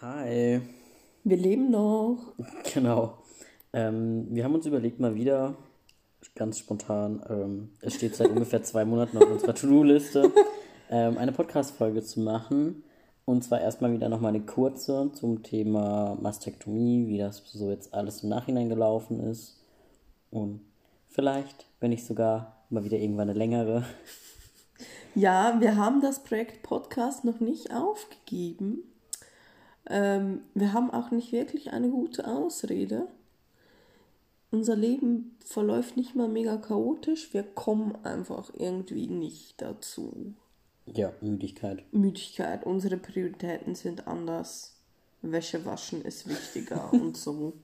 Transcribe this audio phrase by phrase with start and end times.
[0.00, 0.60] Hi.
[1.24, 2.18] Wir leben noch.
[2.72, 3.18] Genau.
[3.72, 5.56] Ähm, wir haben uns überlegt, mal wieder,
[6.36, 10.32] ganz spontan, ähm, es steht seit ungefähr zwei Monaten auf unserer To-Do-Liste,
[10.90, 12.84] ähm, eine Podcast-Folge zu machen.
[13.24, 18.22] Und zwar erstmal wieder nochmal eine kurze zum Thema Mastektomie, wie das so jetzt alles
[18.22, 19.58] im Nachhinein gelaufen ist.
[20.30, 20.60] Und
[21.08, 23.84] vielleicht, wenn nicht sogar mal wieder irgendwann eine längere.
[25.16, 28.84] Ja, wir haben das Projekt Podcast noch nicht aufgegeben.
[29.88, 33.08] Ähm, wir haben auch nicht wirklich eine gute Ausrede.
[34.50, 37.32] Unser Leben verläuft nicht mal mega chaotisch.
[37.34, 40.34] Wir kommen einfach irgendwie nicht dazu.
[40.86, 41.82] Ja, Müdigkeit.
[41.92, 42.64] Müdigkeit.
[42.64, 44.74] Unsere Prioritäten sind anders.
[45.22, 47.54] Wäsche waschen ist wichtiger und so.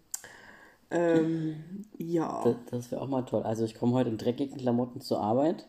[0.91, 1.57] Ähm,
[1.97, 2.43] ja.
[2.45, 3.43] Das, das wäre auch mal toll.
[3.43, 5.67] Also ich komme heute in dreckigen Klamotten zur Arbeit,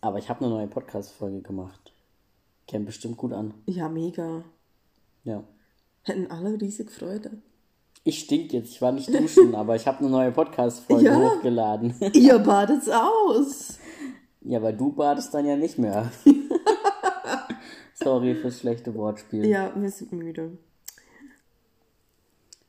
[0.00, 1.92] aber ich habe eine neue Podcast-Folge gemacht.
[2.66, 3.54] Käme bestimmt gut an.
[3.66, 4.42] Ja, mega.
[5.24, 5.44] Ja.
[6.06, 7.30] Hätten alle riesig Freude.
[8.04, 11.16] Ich stink jetzt, ich war nicht duschen, aber ich habe eine neue Podcast-Folge Ja.
[11.18, 11.94] hochgeladen.
[12.12, 13.78] Ihr badet's aus.
[14.42, 16.12] ja, weil du badest dann ja nicht mehr.
[17.94, 19.44] Sorry fürs schlechte Wortspiel.
[19.46, 20.56] Ja, wir sind müde.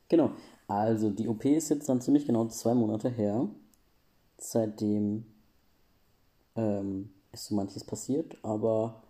[0.08, 0.32] Genau.
[0.66, 3.48] Also die OP ist jetzt dann ziemlich genau zwei Monate her.
[4.38, 5.24] Seitdem
[6.56, 9.02] ähm, ist so manches passiert, aber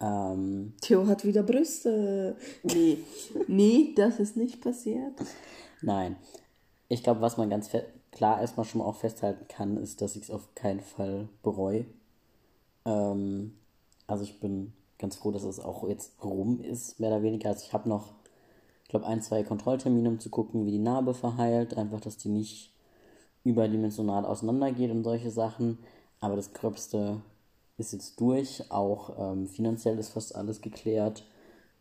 [0.00, 2.36] ähm, Theo hat wieder Brüste.
[2.62, 2.98] Nee,
[3.48, 5.14] nee, das ist nicht passiert.
[5.82, 6.16] Nein.
[6.88, 7.70] Ich glaube, was man ganz
[8.12, 11.86] klar erstmal schon mal auch festhalten kann, ist, dass ich es auf keinen Fall bereue.
[12.84, 13.56] Ähm,
[14.06, 17.48] also ich bin ganz froh, dass es auch jetzt rum ist, mehr oder weniger.
[17.50, 18.12] Also ich habe noch,
[18.84, 21.76] ich glaube, ein, zwei Kontrolltermine, um zu gucken, wie die Narbe verheilt.
[21.76, 22.72] Einfach, dass die nicht
[23.44, 25.78] überdimensional auseinandergeht und solche Sachen.
[26.20, 27.20] Aber das Gröbste
[27.78, 28.70] ist jetzt durch.
[28.70, 31.24] Auch ähm, finanziell ist fast alles geklärt.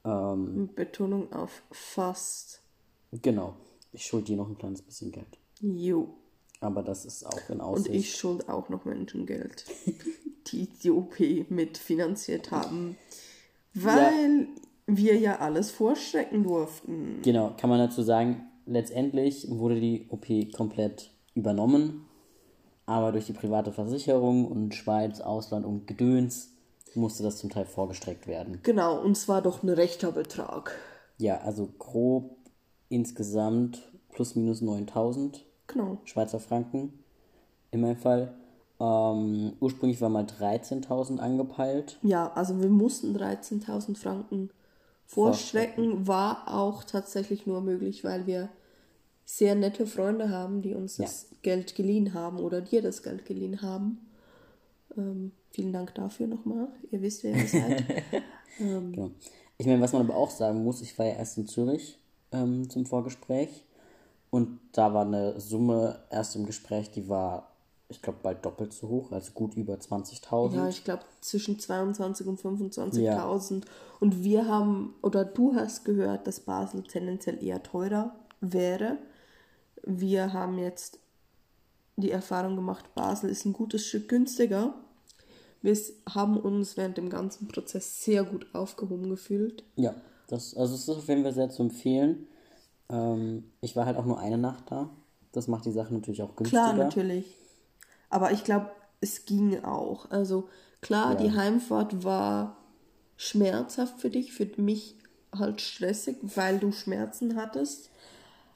[0.03, 2.61] Ähm, Betonung auf fast.
[3.21, 3.55] Genau.
[3.91, 5.39] Ich schuld dir noch ein kleines bisschen Geld.
[5.61, 6.09] Jo.
[6.59, 7.95] Aber das ist auch in Und Aussicht.
[7.95, 9.65] ich schuld auch noch Menschen Geld,
[10.47, 11.19] die die OP
[11.49, 12.97] mitfinanziert haben.
[13.73, 14.47] Weil
[14.87, 17.21] wir ja alles vorstrecken durften.
[17.23, 22.04] Genau, kann man dazu sagen, letztendlich wurde die OP komplett übernommen.
[22.85, 26.51] Aber durch die private Versicherung und Schweiz, Ausland und Gedöns
[26.93, 28.59] musste das zum Teil vorgestreckt werden.
[28.63, 30.77] Genau, und zwar doch ein rechter Betrag.
[31.17, 32.37] Ja, also grob
[32.89, 35.97] insgesamt plus minus 9000 Genau.
[36.05, 36.93] Schweizer Franken
[37.71, 38.33] in meinem Fall.
[38.79, 41.97] Ähm, ursprünglich war mal 13.000 angepeilt.
[42.03, 44.49] Ja, also wir mussten 13.000 Franken
[45.05, 48.49] vorstrecken, war auch tatsächlich nur möglich, weil wir
[49.25, 53.61] sehr nette Freunde haben, die uns das Geld geliehen haben oder dir das Geld geliehen
[53.61, 54.07] haben.
[54.95, 56.67] Ähm, vielen Dank dafür nochmal.
[56.91, 57.83] Ihr wisst, wer ihr seid.
[58.57, 59.11] Genau.
[59.57, 61.99] Ich meine, was man aber auch sagen muss, ich war ja erst in Zürich
[62.31, 63.65] ähm, zum Vorgespräch
[64.29, 67.51] und da war eine Summe erst im Gespräch, die war,
[67.89, 70.55] ich glaube, bald doppelt so hoch, also gut über 20.000.
[70.55, 73.63] Ja, ich glaube zwischen 22 und 25.000.
[73.99, 78.97] Und wir haben, oder du hast gehört, dass Basel tendenziell eher teurer wäre.
[79.85, 80.99] Wir haben jetzt
[81.95, 84.73] die Erfahrung gemacht, Basel ist ein gutes Stück günstiger.
[85.61, 85.75] Wir
[86.09, 89.63] haben uns während dem ganzen Prozess sehr gut aufgehoben gefühlt.
[89.75, 89.95] Ja,
[90.27, 92.27] das, also es ist auf jeden Fall sehr zu empfehlen.
[92.89, 94.89] Ähm, ich war halt auch nur eine Nacht da.
[95.31, 96.73] Das macht die Sache natürlich auch günstiger.
[96.73, 97.25] Klar, natürlich.
[98.09, 98.69] Aber ich glaube,
[99.01, 100.09] es ging auch.
[100.11, 100.49] Also
[100.81, 102.57] klar, die Heimfahrt war
[103.17, 104.95] schmerzhaft für dich, für mich
[105.35, 107.89] halt stressig, weil du Schmerzen hattest.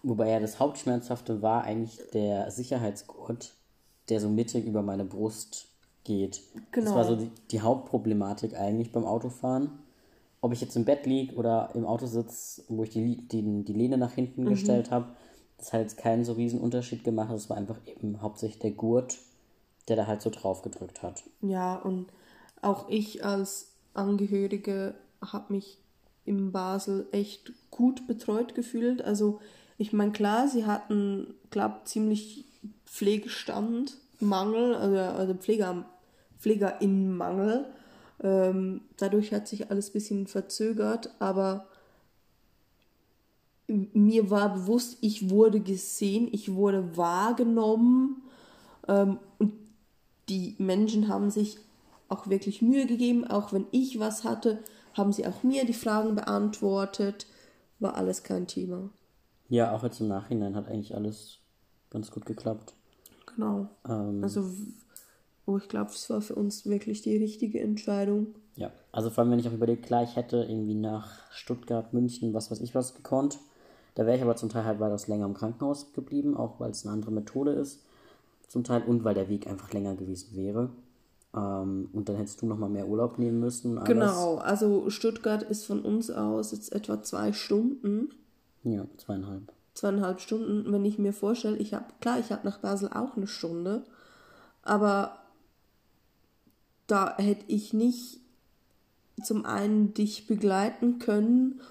[0.04, 3.54] Wobei ja das Hauptschmerzhafte war eigentlich der Sicherheitsgurt,
[4.10, 5.68] der so mittig über meine Brust
[6.04, 6.42] geht.
[6.56, 6.96] Das Genau.
[6.96, 9.72] war so die, die Hauptproblematik eigentlich beim Autofahren.
[10.42, 13.74] Ob ich jetzt im Bett lieg oder im Auto sitze, wo ich die, die, die
[13.74, 14.50] Lehne nach hinten Mhm.
[14.50, 15.08] gestellt habe,
[15.58, 17.31] das hat jetzt keinen so riesen Unterschied gemacht.
[17.34, 19.18] Es war einfach eben hauptsächlich der Gurt,
[19.90, 21.24] der da halt so drauf gedrückt hat.
[21.42, 22.08] Ja, und
[22.62, 25.78] auch ich als Angehörige habe mich
[26.24, 29.02] in Basel echt gut betreut gefühlt.
[29.02, 29.42] Also
[29.80, 32.44] ich meine, klar, sie hatten, glaube ziemlich
[32.86, 35.86] Pflegestand, Mangel, also, also Pfleger,
[36.38, 37.66] Pflegerinnenmangel.
[38.22, 41.66] Ähm, dadurch hat sich alles ein bisschen verzögert, aber
[43.68, 48.22] mir war bewusst, ich wurde gesehen, ich wurde wahrgenommen
[48.90, 49.54] ähm, und
[50.28, 51.58] die Menschen haben sich
[52.10, 54.60] auch wirklich Mühe gegeben, auch wenn ich was hatte,
[54.94, 57.28] haben sie auch mir die Fragen beantwortet,
[57.80, 58.90] war alles kein Thema.
[59.50, 61.40] Ja, auch jetzt im Nachhinein hat eigentlich alles
[61.90, 62.74] ganz gut geklappt.
[63.36, 63.68] Genau.
[63.88, 64.46] Ähm, Also
[65.46, 68.36] Aber ich glaube, es war für uns wirklich die richtige Entscheidung.
[68.56, 72.34] Ja, also vor allem, wenn ich auch überlege, klar, ich hätte irgendwie nach Stuttgart, München,
[72.34, 73.40] was weiß ich was gekonnt.
[73.96, 76.86] Da wäre ich aber zum Teil halt weitaus länger im Krankenhaus geblieben, auch weil es
[76.86, 77.84] eine andere Methode ist.
[78.48, 80.69] Zum Teil und weil der Weg einfach länger gewesen wäre.
[81.36, 83.78] Ähm, und dann hättest du nochmal mehr Urlaub nehmen müssen.
[83.78, 83.88] Alles.
[83.90, 88.10] Genau, also Stuttgart ist von uns aus jetzt etwa zwei Stunden.
[88.63, 89.51] Ja, zweieinhalb.
[89.73, 90.71] Zweieinhalb Stunden.
[90.71, 93.85] Wenn ich mir vorstelle, ich habe, klar, ich habe nach Basel auch eine Stunde,
[94.61, 95.19] aber
[96.88, 98.19] da hätte ich nicht
[99.23, 101.61] zum einen dich begleiten können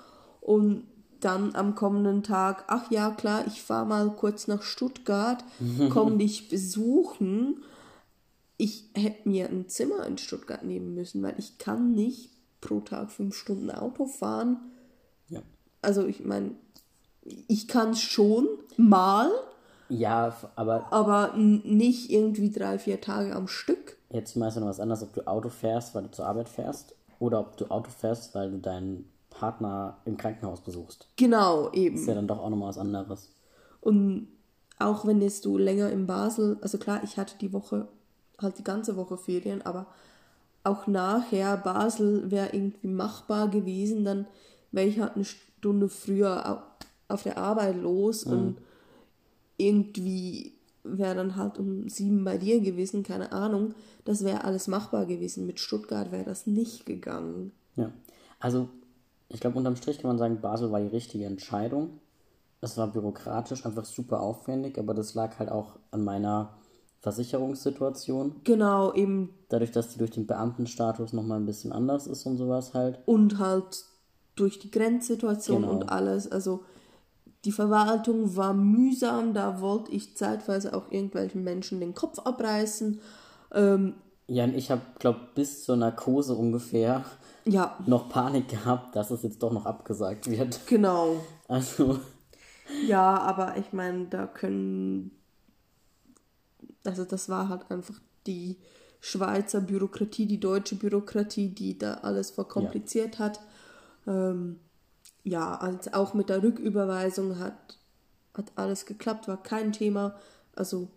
[0.41, 0.87] und
[1.21, 5.45] dann am kommenden Tag, ach ja, klar, ich fahre mal kurz nach Stuttgart,
[5.91, 7.63] komm dich besuchen.
[8.57, 12.31] Ich hätte mir ein Zimmer in Stuttgart nehmen müssen, weil ich kann nicht
[12.61, 14.59] pro Tag fünf Stunden Auto fahren.
[15.29, 15.43] Ja.
[15.83, 16.53] Also ich meine,
[17.47, 18.47] ich kann es schon
[18.77, 19.31] mal,
[19.89, 23.97] Ja, aber aber nicht irgendwie drei, vier Tage am Stück.
[24.11, 27.41] jetzt mal noch was anderes, ob du Auto fährst, weil du zur Arbeit fährst, oder
[27.41, 31.09] ob du Auto fährst, weil du deinen Partner im Krankenhaus besuchst.
[31.17, 31.97] Genau, eben.
[31.97, 33.31] Ist ja dann doch auch nochmal was anderes.
[33.81, 34.29] Und
[34.79, 37.89] auch wenn jetzt du länger in Basel, also klar, ich hatte die Woche,
[38.41, 39.87] halt die ganze Woche Ferien, aber
[40.65, 44.27] auch nachher Basel wäre irgendwie machbar gewesen, dann
[44.71, 46.45] wäre ich halt eine Stunde früher
[47.09, 48.57] auf der Arbeit los und
[49.57, 50.53] irgendwie
[50.85, 53.75] wäre dann halt um sieben bei dir gewesen, keine Ahnung.
[54.05, 55.47] Das wäre alles machbar gewesen.
[55.47, 57.53] Mit Stuttgart wäre das nicht gegangen.
[57.77, 57.91] Ja.
[58.41, 58.69] Also,
[59.29, 61.91] ich glaube, unterm Strich kann man sagen, Basel war die richtige Entscheidung.
[62.61, 66.55] Es war bürokratisch einfach super aufwendig, aber das lag halt auch an meiner
[67.01, 68.37] Versicherungssituation.
[68.45, 72.75] Genau, eben Dadurch, dass die durch den Beamtenstatus nochmal ein bisschen anders ist und sowas
[72.75, 72.99] halt.
[73.07, 73.85] und halt
[74.35, 75.73] durch die Grenzsituation Genau.
[75.75, 76.31] und alles.
[76.31, 76.65] Also
[77.45, 83.01] die Verwaltung war mühsam, da wollte ich zeitweise auch irgendwelchen Menschen den Kopf abreißen.
[83.53, 83.95] Ähm,
[84.27, 87.05] Ja, und ich habe, glaube bis zur Narkose ungefähr
[87.45, 90.61] ja, noch Panik gehabt, dass es jetzt doch noch abgesagt wird.
[90.67, 91.17] genau.
[91.47, 91.99] Also,
[92.87, 95.13] Ja, aber ich meine, da können.
[96.85, 97.95] Also, das war halt einfach
[98.27, 98.57] die
[99.01, 103.41] Schweizer Bürokratie, die deutsche Bürokratie, die da alles verkompliziert hat.
[104.07, 104.59] Ähm,
[105.29, 107.79] ja, also auch mit der Rücküberweisung hat,
[108.35, 110.15] hat alles geklappt, war kein Thema.
[110.55, 110.89] Also,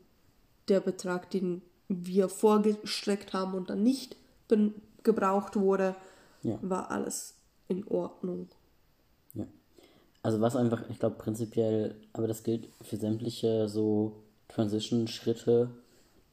[0.68, 4.16] der Betrag, den wir vorgestreckt haben und dann nicht
[5.04, 5.96] gebraucht wurde,
[6.44, 6.58] Ja.
[6.62, 7.36] war alles
[7.68, 8.50] in Ordnung.
[9.34, 9.46] ja.
[10.24, 15.70] Also was einfach, ich glaube prinzipiell, aber das gilt für sämtliche so Transition-Schritte,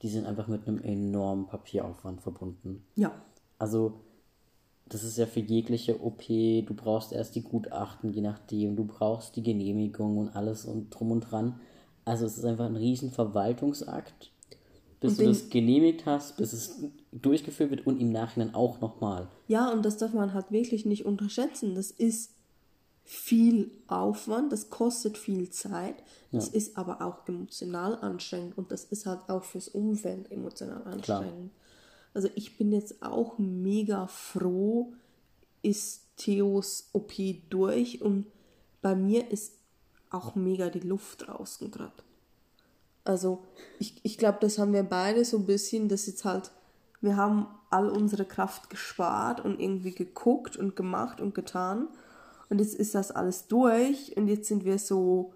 [0.03, 2.85] die sind einfach mit einem enormen Papieraufwand verbunden.
[2.97, 3.12] Ja,
[3.59, 4.01] Also,
[4.88, 9.37] das ist ja für jegliche OP, du brauchst erst die Gutachten, je nachdem, du brauchst
[9.37, 11.61] die Genehmigung und alles und drum und dran.
[12.05, 14.31] Also, es ist einfach ein riesen Verwaltungsakt,
[15.00, 16.82] bis Und du das genehmigt hast, bis es
[17.12, 19.29] durchgeführt wird und im Nachhinein auch nochmal.
[19.46, 21.75] Ja, und das darf man halt wirklich nicht unterschätzen.
[21.75, 22.31] Das ist
[23.05, 25.94] viel Aufwand, das kostet viel Zeit,
[26.31, 31.50] das ist aber auch emotional anstrengend und das ist halt auch fürs Umfeld emotional anstrengend.
[32.19, 34.93] Also ich bin jetzt auch mega froh,
[35.62, 37.12] ist Theos OP
[37.49, 38.26] durch und
[38.82, 39.53] bei mir ist
[40.11, 42.03] auch mega die Luft draußen gerade.
[43.05, 43.44] Also
[43.79, 46.50] ich, ich glaube, das haben wir beide so ein bisschen, dass jetzt halt,
[47.00, 51.87] wir haben all unsere Kraft gespart und irgendwie geguckt und gemacht und getan.
[52.49, 55.32] Und jetzt ist das alles durch und jetzt sind wir so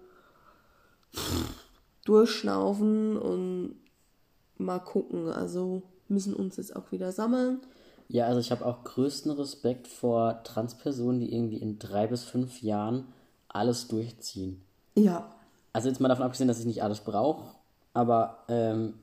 [2.03, 3.77] durchschnaufen und
[4.57, 5.29] mal gucken.
[5.29, 7.59] Also müssen uns jetzt auch wieder sammeln.
[8.09, 12.61] Ja, also ich habe auch größten Respekt vor Transpersonen, die irgendwie in drei bis fünf
[12.61, 13.05] Jahren
[13.47, 14.61] alles durchziehen.
[14.95, 15.33] Ja,
[15.71, 17.55] Also jetzt mal davon abgesehen, dass ich nicht alles brauche,
[17.93, 18.95] aber ähm,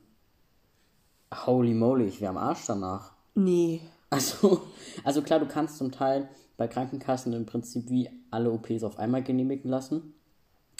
[1.45, 3.11] holy moly, ich wäre am Arsch danach.
[3.35, 3.81] nee.
[4.09, 4.61] Also,
[5.05, 6.27] also klar, du kannst zum Teil
[6.57, 10.13] bei Krankenkassen im Prinzip wie alle OPs auf einmal genehmigen lassen.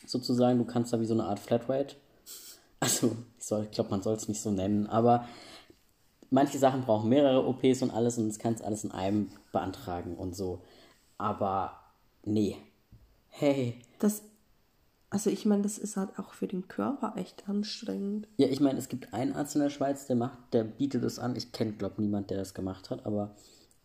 [0.06, 1.96] Sozusagen, du kannst da wie so eine Art Flatrate.
[2.82, 5.26] Also, ich, soll- ich glaube, man soll es nicht so nennen, aber
[6.32, 10.36] manche Sachen brauchen mehrere OPs und alles und das kannst alles in einem beantragen und
[10.36, 10.64] so.
[11.18, 11.74] Aber
[12.24, 12.58] nee.
[13.28, 13.76] Hey.
[14.00, 14.24] Das,
[15.12, 18.28] also ich meine, das ist halt auch für den Körper echt anstrengend.
[18.38, 21.20] Ja, ich meine, es gibt einen Arzt in der Schweiz, der macht, der bietet es
[21.20, 21.36] an.
[21.36, 23.36] Ich kenne, glaube niemand, der das gemacht hat, aber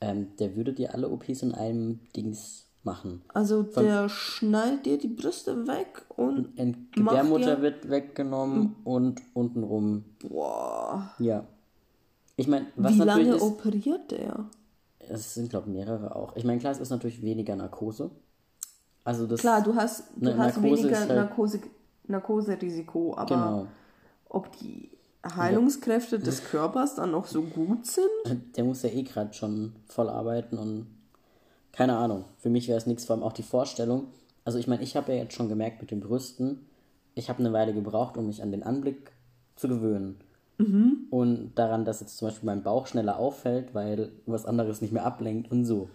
[0.01, 3.23] ähm, der würde dir alle OPs in einem Dings machen.
[3.35, 6.57] Also der schneidet dir die Brüste weg und
[6.93, 10.05] Gebärmutter wird weggenommen und untenrum.
[10.21, 11.11] Boah.
[11.19, 11.45] Ja.
[12.37, 14.45] Ich meine, was Wie natürlich lange ist, operiert der?
[14.99, 16.35] es sind, glaube mehrere auch.
[16.37, 18.11] Ich meine, klar, es ist natürlich weniger Narkose.
[19.05, 19.41] Also das.
[19.41, 21.61] Klar, du hast, du Ne, hast Narkose weniger halt- Narkose,
[22.09, 23.67] Narkoserisiko, aber Genau.
[24.29, 24.91] ob die,
[25.35, 28.57] Heilungskräfte des Körpers dann noch so gut sind.
[28.57, 30.87] Der muss ja eh gerade schon voll arbeiten und
[31.73, 32.27] keine Ahnung.
[32.39, 34.05] Für mich wäre es nichts, vor allem auch die Vorstellung.
[34.45, 36.67] Also ich meine, ich habe ja jetzt schon gemerkt mit den Brüsten,
[37.17, 39.11] ich habe eine Weile gebraucht, um mich an den Anblick
[39.57, 40.21] zu gewöhnen.
[41.11, 45.05] Und daran, dass jetzt zum Beispiel mein Bauch schneller auffällt, weil was anderes nicht mehr
[45.05, 45.89] ablenkt und so.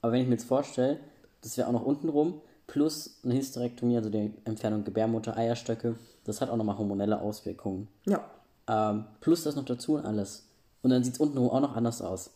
[0.00, 0.98] Aber wenn ich mir jetzt vorstelle,
[1.42, 6.40] das wäre auch noch unten rum, plus eine Hysterektomie, also die Entfernung Gebärmutter, Eierstöcke, das
[6.40, 7.88] hat auch nochmal hormonelle Auswirkungen.
[8.06, 8.24] Ja.
[8.68, 10.48] Ähm, plus das noch dazu und alles.
[10.82, 12.30] Und dann sieht es untenrum auch noch anders aus.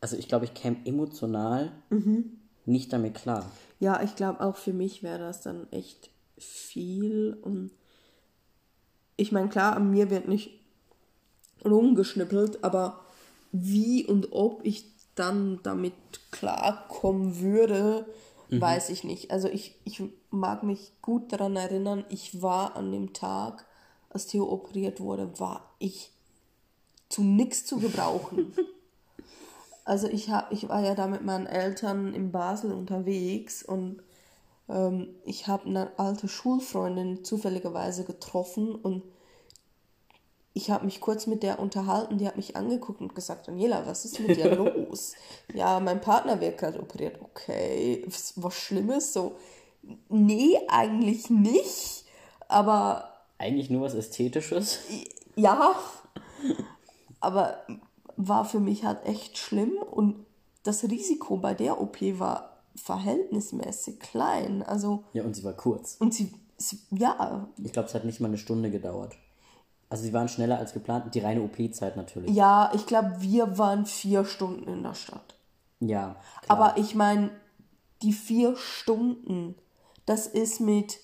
[0.00, 1.72] Also ich glaube, ich käme emotional
[2.66, 3.50] nicht damit klar.
[3.80, 7.70] Ja, ich glaube auch für mich wäre das dann echt viel und
[9.16, 10.52] ich meine, klar, an mir wird nicht
[11.64, 13.00] rumgeschnippelt, aber
[13.52, 14.84] wie und ob ich
[15.14, 15.94] dann damit
[16.30, 18.06] klarkommen würde,
[18.50, 19.30] weiß ich nicht.
[19.30, 23.64] Also ich, ich mag mich gut daran erinnern, ich war an dem Tag,
[24.10, 26.10] als Theo operiert wurde, war ich
[27.08, 28.54] zu nichts zu gebrauchen.
[29.84, 34.02] Also ich, hab, ich war ja da mit meinen Eltern in Basel unterwegs und
[34.68, 39.02] ähm, ich habe eine alte Schulfreundin zufälligerweise getroffen und
[40.58, 44.04] ich habe mich kurz mit der unterhalten, die hat mich angeguckt und gesagt, Daniela, was
[44.04, 45.14] ist mit dir los?
[45.54, 47.20] ja, mein Partner wird gerade operiert.
[47.22, 49.12] Okay, was, was Schlimmes?
[49.12, 49.36] So,
[50.08, 52.04] nee, eigentlich nicht,
[52.48, 54.80] aber Eigentlich nur was Ästhetisches.
[55.36, 55.74] ja,
[57.20, 57.58] aber
[58.16, 60.26] war für mich halt echt schlimm und
[60.64, 64.62] das Risiko bei der OP war verhältnismäßig klein.
[64.62, 65.96] Also, Ja, und sie war kurz.
[66.00, 69.16] und sie, sie ja, Ich glaube, es hat nicht mal eine Stunde gedauert.
[69.90, 71.14] Also sie waren schneller als geplant.
[71.14, 72.34] Die reine OP-Zeit natürlich.
[72.34, 75.34] ja, ich glaube, wir waren vier Stunden in der Stadt.
[75.80, 76.16] Ja.
[76.42, 76.58] klar.
[76.58, 77.30] Aber ich meine,
[78.02, 79.54] die vier Stunden,
[80.06, 80.98] das ist mit.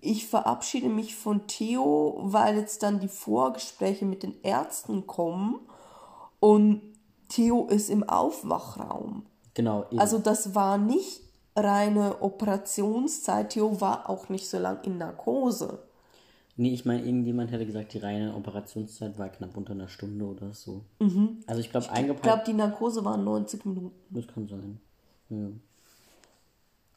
[0.00, 5.60] Ich verabschiede mich von Theo, weil jetzt dann die Vorgespräche mit den Ärzten kommen
[6.40, 6.82] und
[7.28, 9.24] Theo ist im Aufwachraum.
[9.54, 9.84] Genau.
[9.90, 10.00] Eben.
[10.00, 11.20] Also das war nicht
[11.54, 13.50] reine Operationszeit.
[13.50, 15.78] Theo war auch nicht so lang in Narkose.
[16.56, 20.52] Nee, ich meine, irgendjemand hätte gesagt, die reine Operationszeit war knapp unter einer Stunde oder
[20.54, 20.84] so.
[21.46, 22.22] Also ich glaube, Ich eingepackt.
[22.24, 23.92] glaube, die Narkose waren 90 Minuten.
[24.10, 24.80] das kann sein.
[25.30, 25.48] Ja.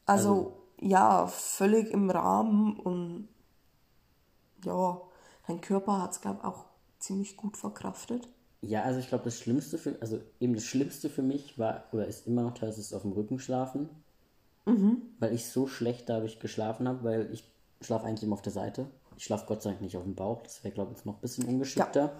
[0.06, 3.28] Also, ja, völlig im Rahmen und
[4.64, 5.00] ja,
[5.48, 6.64] dein Körper hat es, glaube ich, auch
[6.98, 8.28] ziemlich gut verkraftet.
[8.62, 12.06] Ja, also ich glaube, das Schlimmste für, also eben das Schlimmste für mich war, oder
[12.06, 13.88] ist immer noch teilweise auf dem Rücken schlafen.
[15.20, 17.44] Weil ich so schlecht dadurch geschlafen habe, weil ich
[17.80, 18.86] schlafe eigentlich immer auf der Seite.
[19.16, 21.14] Ich schlafe Gott sei Dank nicht auf dem Bauch, das wäre, glaube ich, jetzt noch
[21.14, 22.12] ein bisschen ungeschickter.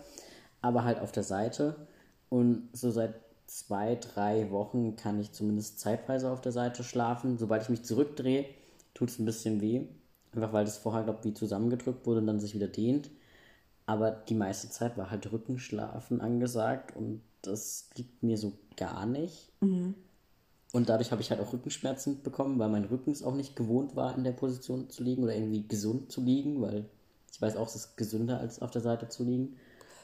[0.62, 1.86] Aber halt auf der Seite.
[2.28, 3.14] Und so seit
[3.46, 7.38] zwei, drei Wochen kann ich zumindest zeitweise auf der Seite schlafen.
[7.38, 8.46] Sobald ich mich zurückdrehe,
[8.94, 9.86] tut es ein bisschen weh.
[10.32, 13.10] Einfach weil das vorher, glaube ich, wie zusammengedrückt wurde und dann sich wieder dehnt.
[13.86, 19.52] Aber die meiste Zeit war halt Rückenschlafen angesagt und das liegt mir so gar nicht.
[20.76, 23.96] Und dadurch habe ich halt auch Rückenschmerzen bekommen, weil mein Rücken es auch nicht gewohnt
[23.96, 26.84] war, in der Position zu liegen oder irgendwie gesund zu liegen, weil
[27.32, 29.56] ich weiß auch, es ist gesünder, als auf der Seite zu liegen.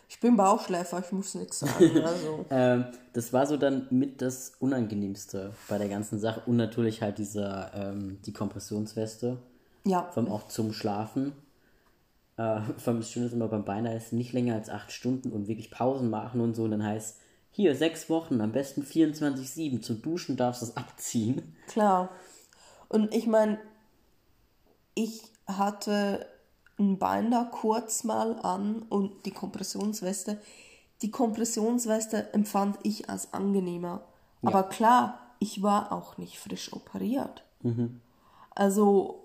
[0.09, 1.91] Ich bin Bauchschläfer, ich muss nichts sagen.
[2.03, 6.41] Also, Ähm, das war so dann mit das Unangenehmste bei der ganzen Sache.
[6.47, 9.37] Und natürlich halt dieser, ähm, die Kompressionsweste.
[9.85, 11.33] ja, Vor allem auch zum Schlafen.
[12.39, 15.49] Äh, vor allem das Schöne ist immer beim Beiner nicht länger als acht Stunden und
[15.49, 16.65] wirklich Pausen machen und so.
[16.65, 17.19] Und dann heißt,
[17.53, 19.83] hier, sechs Wochen, am besten 24-7.
[19.83, 21.55] Zum Duschen darfst du es abziehen.
[21.69, 22.11] klar.
[22.89, 23.59] Und ich meine,
[24.95, 26.27] ich hatte
[26.79, 30.41] ein Binder kurz mal an und die Kompressionsweste.
[31.03, 34.03] Die Kompressionsweste empfand ich als angenehmer.
[34.43, 37.45] Aber klar, ich war auch nicht frisch operiert.
[38.51, 39.22] Also,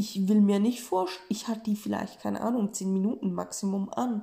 [0.00, 4.22] ich will mir nicht vorstellen, ich hatte die vielleicht, keine Ahnung, 10 Minuten Maximum an.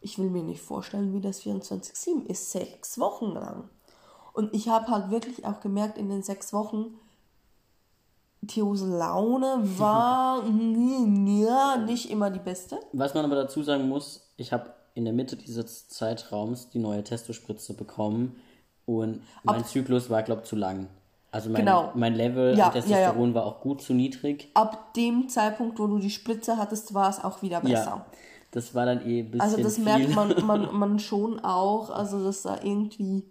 [0.00, 3.70] Ich will mir nicht vorstellen, wie das 24-7 ist, sechs Wochen lang.
[4.32, 6.98] Und ich habe halt wirklich auch gemerkt, in den sechs Wochen,
[8.48, 12.80] Theos Laune war ja, nicht immer die beste.
[12.92, 17.04] Was man aber dazu sagen muss, ich habe in der Mitte dieses Zeitraums die neue
[17.04, 18.34] Testospritze bekommen
[18.84, 20.88] und mein Zyklus war, glaube ich, zu lang.
[21.34, 21.90] Also mein, Genau.
[21.96, 23.34] mein Level Ja, an Testosteron ja, ja.
[23.34, 24.50] war auch gut zu niedrig.
[24.54, 27.72] Ab dem Zeitpunkt, wo du die Spritze hattest, war es auch wieder besser.
[27.74, 28.06] Ja,
[28.52, 29.84] das war dann eh ein bisschen Also das viel.
[29.84, 33.24] merkt man, man, man schon auch, also dass da irgendwie,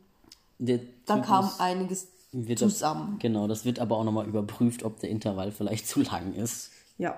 [0.59, 2.09] Der da kam einiges
[2.57, 3.19] zusammen.
[3.19, 6.71] Genau, das wird aber auch nochmal überprüft, ob der Intervall vielleicht zu lang ist.
[6.97, 7.15] Ja.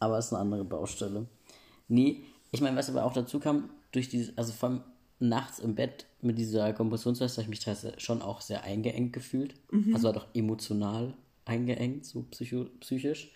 [0.00, 1.26] Aber ist eine andere Baustelle.
[1.86, 4.80] Nee, ich meine, was aber auch dazu kam, durch dieses, also vom
[5.18, 9.54] nachts im Bett mit dieser Kompressionsweste habe ich mich teilweise schon auch sehr eingeengt gefühlt.
[9.94, 12.24] Also halt auch emotional eingeengt, so
[12.80, 13.32] psychisch.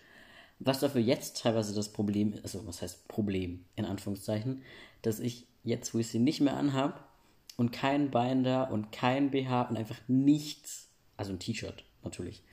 [0.59, 4.61] was dafür jetzt teilweise das Problem ist, also was heißt Problem, in Anführungszeichen,
[5.01, 7.09] dass ich jetzt, wo ich sie nicht mehr anhab
[7.57, 12.43] und kein Binder und kein BH und einfach nichts, also ein T-Shirt natürlich.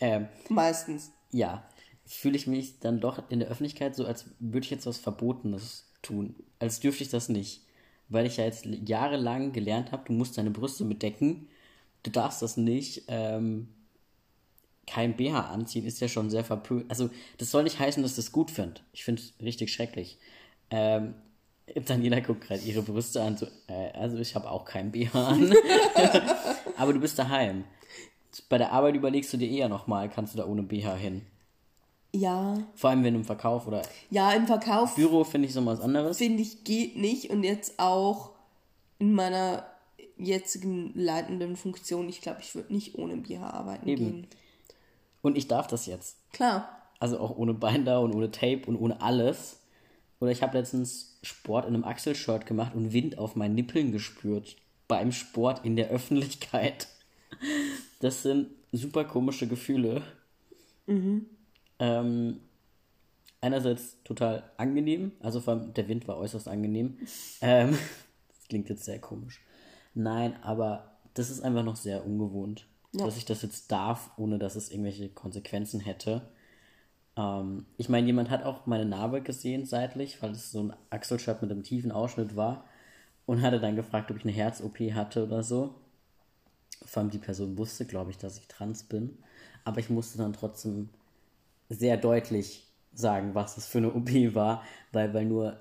[0.00, 1.10] Ähm, Meistens.
[1.32, 1.68] ja,
[2.04, 5.90] fühle ich mich dann doch in der Öffentlichkeit so, als würde ich jetzt was Verbotenes
[6.02, 6.36] tun.
[6.60, 7.65] Als dürfte ich das nicht.
[8.08, 11.48] Weil ich ja jetzt jahrelang gelernt habe, du musst deine Brüste bedecken,
[12.02, 13.68] du darfst das nicht, ähm,
[14.86, 16.88] kein BH anziehen, ist ja schon sehr verpönt.
[16.88, 18.80] Also, das soll nicht heißen, dass ich das gut finde.
[18.92, 20.18] Ich finde es richtig schrecklich.
[20.70, 21.14] Ähm,
[21.74, 25.52] Daniela guckt gerade ihre Brüste an, so, äh, also ich habe auch kein BH an.
[26.76, 27.64] Aber du bist daheim.
[28.48, 31.22] Bei der Arbeit überlegst du dir eher nochmal, kannst du da ohne BH hin.
[32.20, 32.58] Ja.
[32.74, 35.80] Vor allem, wenn du im Verkauf oder Ja, im Verkauf Büro finde ich so was
[35.80, 36.18] anderes.
[36.18, 38.30] finde ich geht nicht und jetzt auch
[38.98, 39.66] in meiner
[40.16, 44.04] jetzigen leitenden Funktion, ich glaube, ich würde nicht ohne BH arbeiten Eben.
[44.04, 44.26] gehen.
[45.22, 46.16] Und ich darf das jetzt.
[46.32, 46.68] Klar.
[46.98, 49.60] Also auch ohne Binder und ohne Tape und ohne alles.
[50.20, 54.56] Oder ich habe letztens Sport in einem Achselshirt gemacht und Wind auf meinen Nippeln gespürt.
[54.88, 56.88] Beim Sport in der Öffentlichkeit.
[58.00, 60.02] Das sind super komische Gefühle.
[61.78, 62.40] Ähm,
[63.40, 66.98] einerseits total angenehm, also vor allem der Wind war äußerst angenehm.
[67.42, 67.76] Ähm,
[68.28, 69.42] das klingt jetzt sehr komisch.
[69.94, 74.56] Nein, aber das ist einfach noch sehr ungewohnt, dass ich das jetzt darf, ohne dass
[74.56, 76.22] es irgendwelche Konsequenzen hätte.
[77.16, 81.42] Ähm, ich meine, jemand hat auch meine Narbe gesehen seitlich, weil es so ein Achselshirt
[81.42, 82.64] mit einem tiefen Ausschnitt war
[83.26, 85.74] und hatte dann gefragt, ob ich eine Herz-OP hatte oder so.
[86.84, 89.18] Vor allem die Person wusste, glaube ich, dass ich trans bin.
[89.64, 90.90] Aber ich musste dann trotzdem
[91.68, 95.58] sehr deutlich sagen, was das für eine OP war, weil, weil nur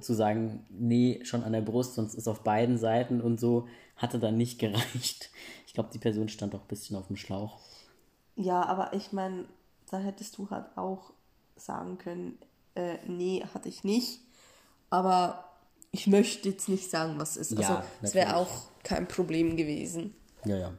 [0.00, 4.18] zu sagen, nee, schon an der Brust, sonst ist auf beiden Seiten und so, hatte
[4.18, 5.30] dann nicht gereicht.
[5.66, 7.58] Ich glaube, die Person stand doch ein bisschen auf dem Schlauch.
[8.36, 9.46] Ja, aber ich meine,
[9.90, 11.12] da hättest du halt auch
[11.56, 12.38] sagen können,
[12.74, 14.20] äh, nee, hatte ich nicht.
[14.90, 15.44] Aber
[15.90, 17.58] ich möchte jetzt nicht sagen, was es ist.
[17.58, 20.14] Ja, also es wäre auch kein Problem gewesen.
[20.44, 20.72] Ja, ja.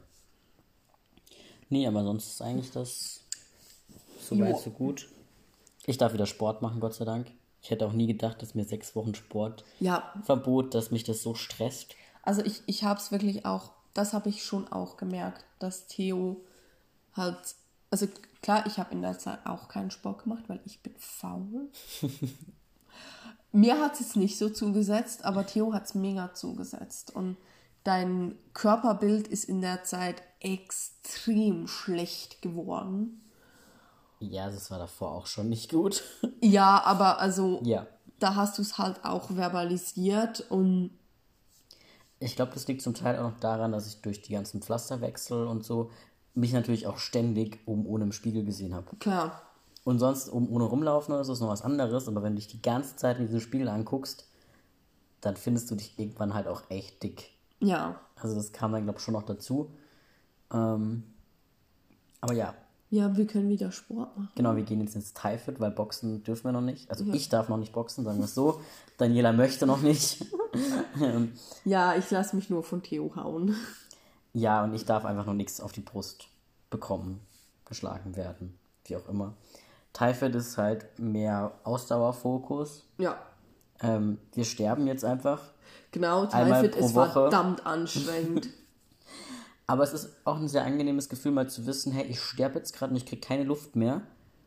[1.70, 3.23] Nee, aber sonst ist eigentlich das
[4.28, 4.58] soweit Jo.
[4.58, 5.08] so gut.
[5.86, 7.30] Ich darf wieder Sport machen, Gott sei Dank.
[7.60, 11.22] Ich hätte auch nie gedacht, dass mir sechs Wochen Sport Ja, verbot, dass mich das
[11.22, 11.94] so stresst.
[12.22, 16.42] Also ich, ich habe es wirklich auch, das habe ich schon auch gemerkt, dass Theo
[17.14, 17.38] halt,
[17.90, 18.06] also
[18.42, 21.70] klar, ich habe in der Zeit auch keinen Sport gemacht, weil ich bin faul.
[23.52, 27.14] Mir hat es jetzt nicht so zugesetzt, aber Theo hat es mega zugesetzt.
[27.14, 27.36] Und
[27.84, 33.20] dein Körperbild ist in der Zeit extrem schlecht geworden.
[34.30, 36.02] Ja, das war davor auch schon nicht gut.
[36.42, 37.86] Ja, aber also ja.
[38.18, 40.90] da hast du es halt auch verbalisiert und
[42.20, 45.46] Ich glaube, das liegt zum Teil auch noch daran, dass ich durch die ganzen Pflasterwechsel
[45.46, 45.90] und so
[46.34, 48.96] mich natürlich auch ständig oben ohne im Spiegel gesehen habe.
[48.98, 49.42] klar,
[49.84, 52.48] Und sonst oben ohne rumlaufen oder so ist noch was anderes, aber wenn du dich
[52.48, 54.28] die ganze Zeit in diesen Spiegel anguckst,
[55.20, 57.30] dann findest du dich irgendwann halt auch echt dick.
[57.60, 58.00] ja.
[58.16, 59.70] Also das kam dann, glaube ich, schon noch dazu.
[60.52, 61.04] Ähm,
[62.20, 62.54] aber ja,
[62.94, 64.28] Ja, wir können wieder Sport machen.
[64.36, 66.88] genau, wir gehen jetzt ins Thai-Fit, weil Boxen dürfen wir noch nicht.
[66.88, 68.60] Also ich darf noch nicht boxen, sagen wir es so.
[68.98, 70.24] Daniela möchte noch nicht.
[71.64, 73.56] Ja, ich lasse mich nur von Theo hauen.
[74.32, 76.28] Ja, und ich darf einfach noch nichts auf die Brust
[76.70, 77.20] bekommen,
[77.64, 79.34] geschlagen werden, wie auch immer.
[79.92, 82.84] Thai-Fit ist halt mehr Ausdauerfokus.
[82.98, 83.18] Ja,
[83.80, 85.40] Ähm, wir sterben jetzt einfach.
[85.90, 86.26] genau.
[86.26, 86.38] Pro
[86.78, 87.10] ist Woche.
[87.10, 88.48] verdammt anstrengend.
[89.66, 92.76] Aber es ist auch ein sehr angenehmes Gefühl, mal zu wissen, hey, ich sterbe jetzt
[92.76, 94.02] gerade und ich kriege keine Luft mehr.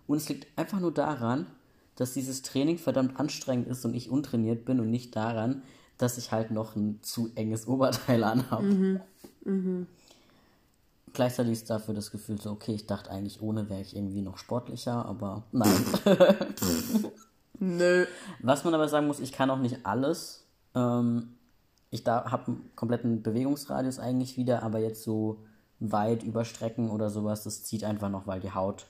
[0.05, 1.47] Und es liegt einfach nur daran,
[1.95, 5.63] dass dieses Training verdammt anstrengend ist und ich untrainiert bin und nicht daran,
[5.97, 9.01] dass ich halt noch ein zu enges Oberteil anhabe.
[9.43, 9.87] Mhm,
[11.13, 14.37] Gleichzeitig ist dafür das Gefühl so, okay, ich dachte eigentlich, ohne wäre ich irgendwie noch
[14.37, 15.73] sportlicher, aber nein.
[17.59, 18.05] Nö.
[18.41, 20.45] Was man aber sagen muss, ich kann auch nicht alles.
[20.75, 21.36] Ähm,
[21.89, 25.43] ich da habe einen kompletten Bewegungsradius eigentlich wieder, aber jetzt so
[25.79, 28.87] weit überstrecken oder sowas, das zieht einfach noch, weil die Haut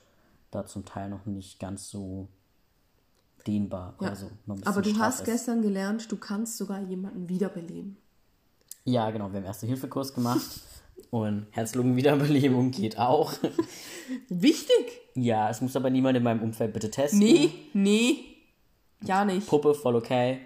[0.52, 2.28] da zum Teil noch nicht ganz so
[3.46, 4.08] dehnbar Ja.
[4.08, 4.26] oder so.
[4.46, 5.26] noch ein bisschen Aber du hast ist.
[5.26, 7.98] gestern gelernt, du kannst sogar jemanden wiederbeleben.
[8.86, 10.62] Ja, genau, wir haben Erste-Hilfe-Kurs gemacht
[11.12, 13.34] und Herz-Lungen-Wiederbelebung geht auch.
[14.30, 15.02] Wichtig?
[15.16, 17.20] ja, es muss aber niemand in meinem Umfeld bitte testen.
[17.20, 18.20] Nee, nee.
[19.04, 19.48] Ja, nicht.
[19.48, 20.40] Puppe, voll okay.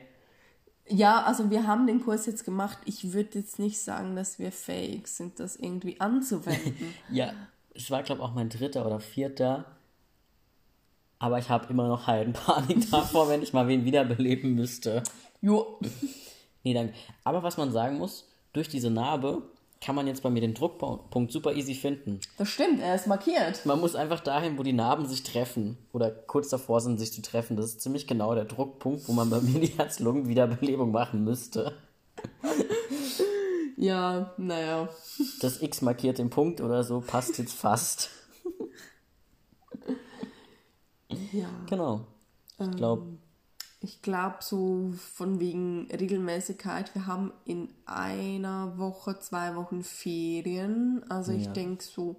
[0.92, 2.78] Ja, also wir haben den Kurs jetzt gemacht.
[2.86, 6.94] Ich würde jetzt nicht sagen, dass wir fähig sind, das irgendwie anzuwenden.
[7.10, 7.34] Ja,
[7.74, 9.66] es war, glaube ich, auch mein dritter oder vierter.
[11.18, 15.04] Aber ich habe immer noch Heidenpanik davor, wenn ich mal wen wiederbeleben müsste.
[15.42, 15.80] jo.
[16.64, 16.94] Nee, danke.
[17.24, 19.42] Aber was man sagen muss, durch diese Narbe
[19.82, 22.20] kann man jetzt bei mir den Druckpunkt super easy finden.
[22.38, 23.66] Das stimmt, er ist markiert.
[23.66, 27.24] Man muss einfach dahin, wo die Narben sich treffen oder kurz davor sind, sich zu
[27.24, 27.58] treffen.
[27.58, 31.74] Das ist ziemlich genau der Druckpunkt, wo man bei mir die Herz-Lungen-Wiederbelebung machen müsste.
[33.78, 34.90] Ja, naja.
[35.40, 38.12] Das X markiert den Punkt oder so, passt jetzt fast.
[41.32, 41.50] Ja.
[41.68, 42.02] Genau.
[42.60, 43.18] Ich glaube,
[43.84, 51.04] Ich glaube, so von wegen Regelmäßigkeit, wir haben in einer Woche, zwei Wochen Ferien.
[51.10, 51.54] Also ich Ja.
[51.54, 52.18] denke so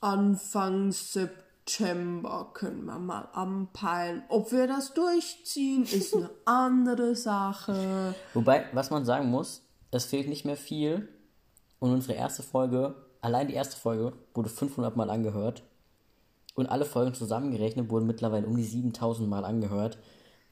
[0.00, 4.22] Anfang September können wir mal anpeilen.
[4.28, 8.14] Ob wir das durchziehen, ist eine andere Sache.
[8.32, 11.08] wobei, was man sagen muss, es fehlt nicht mehr viel.
[11.80, 15.64] Und unsere erste Folge, allein die erste Folge, wurde 500 Mal angehört.
[16.54, 19.98] Und alle Folgen zusammengerechnet wurden mittlerweile um die 7000 Mal angehört.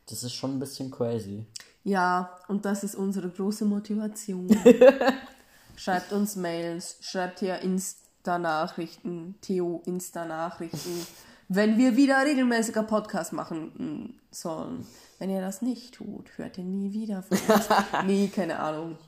[0.06, 1.46] Das ist schon ein bisschen crazy.
[1.82, 4.48] Ja, und das ist unsere große Motivation.
[5.76, 11.06] schreibt uns Mails, schreibt hier Insta-Nachrichten, Theo Insta-Nachrichten,
[11.48, 14.86] wenn wir wieder regelmäßiger Podcast machen mm, sollen.
[15.18, 17.68] Wenn ihr das nicht tut, hört ihr nie wieder von uns.
[18.06, 18.98] nee, keine Ahnung.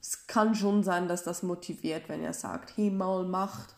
[0.00, 3.74] Es kann schon sein, dass das motiviert, wenn ihr sagt, hey, Maul macht.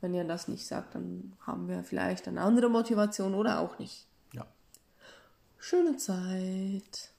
[0.00, 4.07] Wenn ihr das nicht sagt, dann haben wir vielleicht eine andere Motivation oder auch nicht.
[5.58, 7.10] Schöne Zeit.